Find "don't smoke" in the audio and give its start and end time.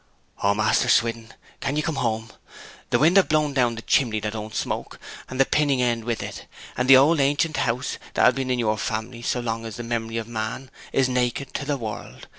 4.33-4.99